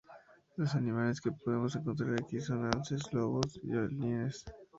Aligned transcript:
Los 0.55 0.73
animales 0.73 1.21
que 1.21 1.31
podemos 1.31 1.75
encontrar 1.75 2.15
aquí 2.15 2.39
son: 2.39 2.65
alces, 2.65 3.03
los 3.13 3.13
lobos, 3.13 3.59
y 3.61 3.67
los 3.67 3.91
linces. 3.91 4.45